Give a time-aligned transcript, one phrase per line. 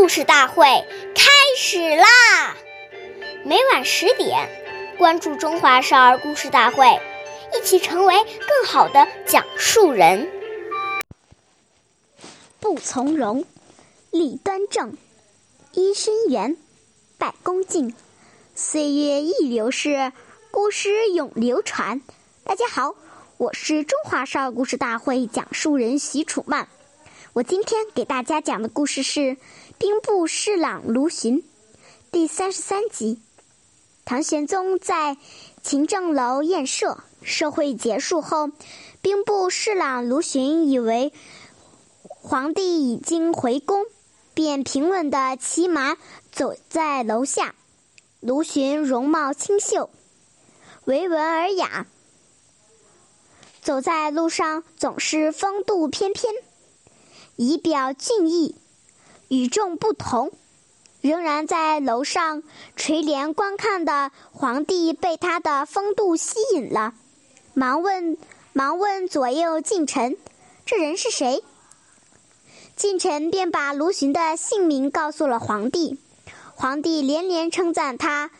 [0.00, 0.64] 故事大会
[1.14, 2.56] 开始啦！
[3.44, 4.48] 每晚十点，
[4.96, 6.86] 关注《中华少儿故事大会》，
[7.54, 10.26] 一起成为更好的讲述人。
[12.60, 13.44] 不从容，
[14.10, 14.96] 立端正，
[15.74, 16.56] 揖深圆，
[17.18, 17.94] 拜恭敬。
[18.54, 20.12] 岁月易流逝，
[20.50, 22.00] 故事永流传。
[22.42, 22.94] 大家好，
[23.36, 26.70] 我是中华少儿故事大会讲述人徐楚曼。
[27.32, 29.20] 我今天给大家讲的故事是
[29.78, 31.42] 《兵部侍郎卢循》
[32.10, 33.20] 第三十三集。
[34.04, 35.16] 唐玄宗在
[35.62, 38.50] 勤政楼宴社，社会结束后，
[39.00, 41.12] 兵部侍郎卢循以为
[42.02, 43.86] 皇帝已经回宫，
[44.34, 45.96] 便平稳地骑马
[46.32, 47.54] 走在楼下。
[48.18, 49.88] 卢循容貌清秀，
[50.84, 51.86] 维文尔雅，
[53.62, 56.34] 走在路上总是风度翩翩。
[57.40, 58.54] 仪表俊意，
[59.28, 60.30] 与众不同。
[61.00, 62.42] 仍然在楼上
[62.76, 66.92] 垂帘观看的皇帝被他的风度吸引了，
[67.54, 68.18] 忙问
[68.52, 70.18] 忙问左右近臣
[70.66, 71.42] ：“这人是谁？”
[72.76, 75.98] 近臣便把卢循的姓名告诉了皇帝。
[76.54, 78.30] 皇帝连连称赞他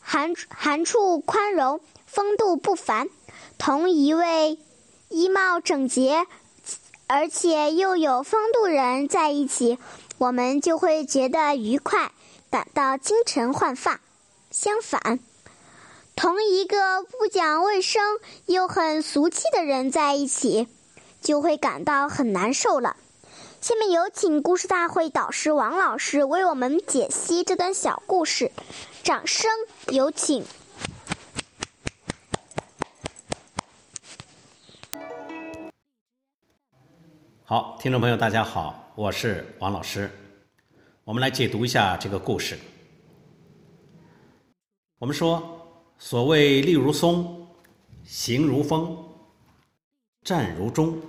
[0.00, 3.08] 寒寒处宽容，风度不凡，
[3.56, 4.58] 同一位
[5.10, 6.26] 衣帽整洁。
[7.08, 9.78] 而且又有风度人在一起，
[10.18, 12.10] 我们就会觉得愉快，
[12.50, 14.00] 感到精神焕发。
[14.50, 15.20] 相反，
[16.16, 18.02] 同一个不讲卫生
[18.46, 20.66] 又很俗气的人在一起，
[21.22, 22.96] 就会感到很难受了。
[23.60, 28.50] 下面有请故事大会导师王老师为我们解析这段小故事，
[29.04, 29.48] 掌声
[29.88, 30.44] 有请。
[37.48, 40.10] 好，听众朋友，大家好，我是王老师。
[41.04, 42.58] 我们来解读一下这个故事。
[44.98, 45.40] 我们说，
[45.96, 47.46] 所谓立如松，
[48.02, 48.98] 行如风，
[50.24, 51.00] 站如钟，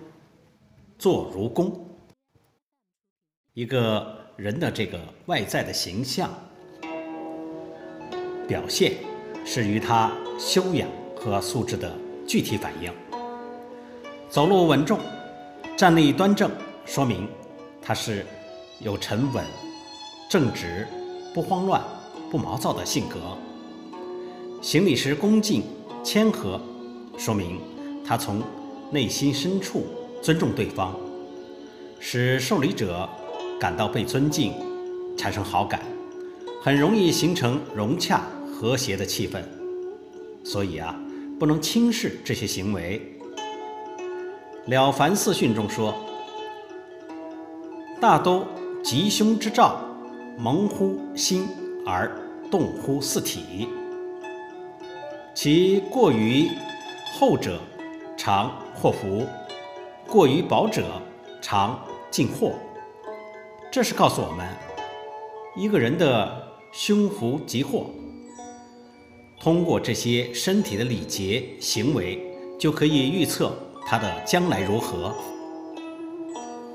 [1.00, 1.74] 坐如弓。
[3.56, 6.30] 一个人的这个外在的形象
[8.48, 8.94] 表现，
[9.44, 11.92] 是与他修养和素质的
[12.28, 12.94] 具体反应。
[14.30, 15.00] 走路稳重。
[15.78, 16.50] 站立端正，
[16.88, 17.30] 说明
[17.80, 18.26] 他是
[18.80, 19.46] 有沉稳、
[20.28, 20.88] 正直、
[21.36, 21.80] 不慌乱、
[22.32, 23.38] 不毛躁的性格。
[24.60, 25.62] 行礼时恭敬
[26.04, 26.60] 谦和，
[27.16, 27.62] 说明
[28.04, 28.42] 他从
[28.90, 29.86] 内心深处
[30.20, 30.96] 尊重对方，
[32.00, 33.08] 使受礼者
[33.60, 34.54] 感到被尊敬，
[35.16, 35.82] 产生好感，
[36.64, 39.44] 很容易形成融洽和谐的气氛。
[40.44, 41.00] 所以啊，
[41.38, 43.00] 不能轻视这些行为。
[44.68, 45.96] 《了凡四训》中说
[48.02, 48.46] ：“大都
[48.84, 49.80] 吉凶之兆，
[50.38, 51.48] 蒙乎心
[51.86, 52.12] 而
[52.52, 53.70] 动乎四体。
[55.34, 56.50] 其过于
[57.14, 57.62] 厚者，
[58.18, 59.26] 常祸福；
[60.06, 61.02] 过于薄者，
[61.42, 61.80] 常
[62.12, 62.52] 进祸。”
[63.72, 64.46] 这是告诉我们，
[65.56, 67.86] 一个人的凶福吉祸，
[69.40, 72.22] 通过这些身体的礼节行为，
[72.60, 73.58] 就可以预测。
[73.90, 75.16] 他的将来如何？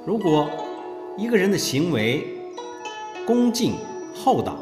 [0.06, 0.48] 如果
[1.18, 2.26] 一个人的行为
[3.26, 3.74] 恭敬
[4.14, 4.56] 厚道，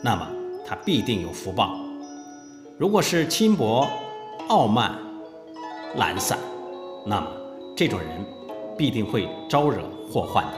[0.00, 0.24] 那么
[0.64, 1.76] 他必定有福报；
[2.78, 3.88] 如果是轻薄、
[4.46, 4.96] 傲慢、
[5.96, 6.38] 懒散，
[7.04, 7.26] 那么
[7.76, 8.08] 这种人
[8.78, 10.52] 必定会招惹祸患的。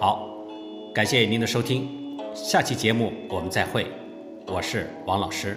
[0.00, 0.28] 好，
[0.92, 3.86] 感谢您的收听，下期节目我们再会，
[4.48, 5.56] 我是王老师。